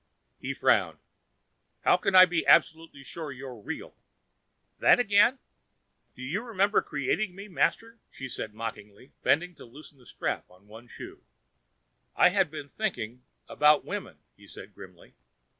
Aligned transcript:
He 0.39 0.55
frowned. 0.55 0.97
"How 1.81 1.95
can 1.95 2.15
I 2.15 2.25
be 2.25 2.43
absolutely 2.47 3.03
sure 3.03 3.31
you're 3.31 3.59
real?" 3.61 3.93
"That 4.79 4.99
again? 4.99 5.37
Do 6.15 6.23
you 6.23 6.41
remember 6.41 6.81
creating 6.81 7.35
me, 7.35 7.47
Master?" 7.47 7.99
she 8.09 8.25
asked 8.25 8.51
mockingly, 8.51 9.13
bending 9.21 9.53
to 9.53 9.63
loosen 9.65 9.99
the 9.99 10.07
strap 10.07 10.49
on 10.49 10.65
one 10.65 10.87
shoe. 10.87 11.21
"I 12.15 12.29
had 12.29 12.49
been 12.49 12.67
thinking 12.67 13.21
about 13.47 13.85
women," 13.85 14.17
he 14.35 14.47
said 14.47 14.73
grimly. 14.73 15.13